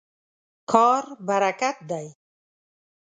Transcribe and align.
کار 0.71 1.03
برکت 1.27 1.77
دی. 1.89 2.07